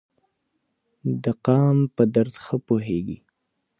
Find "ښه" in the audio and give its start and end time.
2.43-2.55